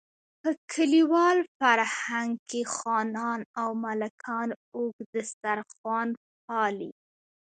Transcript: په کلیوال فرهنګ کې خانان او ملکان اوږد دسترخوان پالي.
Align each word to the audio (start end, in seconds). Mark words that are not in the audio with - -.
په 0.41 0.49
کلیوال 0.71 1.37
فرهنګ 1.57 2.31
کې 2.49 2.61
خانان 2.75 3.39
او 3.61 3.69
ملکان 3.85 4.49
اوږد 4.75 5.07
دسترخوان 5.15 6.09
پالي. 6.45 6.91